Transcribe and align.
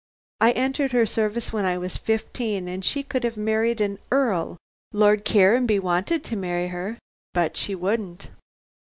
I 0.39 0.53
entered 0.53 0.93
her 0.93 1.05
service 1.05 1.53
when 1.53 1.63
I 1.63 1.77
was 1.77 1.95
fifteen, 1.97 2.67
and 2.67 2.83
she 2.83 3.03
could 3.03 3.23
have 3.23 3.37
married 3.37 3.79
an 3.79 3.99
earl 4.09 4.57
Lord 4.91 5.23
Caranby 5.23 5.77
wanted 5.77 6.23
to 6.23 6.35
marry 6.35 6.69
her 6.69 6.97
but 7.35 7.55
she 7.55 7.75
wouldn't." 7.75 8.31